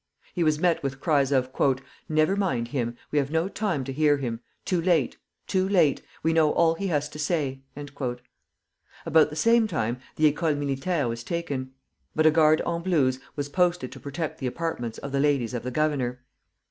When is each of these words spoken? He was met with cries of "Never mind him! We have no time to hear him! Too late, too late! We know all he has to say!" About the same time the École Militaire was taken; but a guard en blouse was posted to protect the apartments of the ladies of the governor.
He 0.33 0.43
was 0.43 0.57
met 0.57 0.81
with 0.81 0.99
cries 0.99 1.31
of 1.31 1.51
"Never 2.09 2.35
mind 2.35 2.69
him! 2.69 2.97
We 3.11 3.19
have 3.19 3.29
no 3.29 3.47
time 3.47 3.83
to 3.83 3.93
hear 3.93 4.17
him! 4.17 4.39
Too 4.65 4.81
late, 4.81 5.17
too 5.45 5.69
late! 5.69 6.01
We 6.23 6.33
know 6.33 6.51
all 6.53 6.73
he 6.73 6.87
has 6.87 7.07
to 7.09 7.19
say!" 7.19 7.61
About 9.05 9.29
the 9.29 9.35
same 9.35 9.67
time 9.67 9.99
the 10.15 10.33
École 10.33 10.57
Militaire 10.57 11.07
was 11.07 11.23
taken; 11.23 11.73
but 12.15 12.25
a 12.25 12.31
guard 12.31 12.63
en 12.65 12.81
blouse 12.81 13.19
was 13.35 13.47
posted 13.49 13.91
to 13.91 13.99
protect 13.99 14.39
the 14.39 14.47
apartments 14.47 14.97
of 14.97 15.11
the 15.11 15.19
ladies 15.19 15.53
of 15.53 15.61
the 15.61 15.69
governor. 15.69 16.23